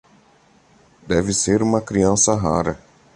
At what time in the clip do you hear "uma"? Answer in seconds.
1.61-1.79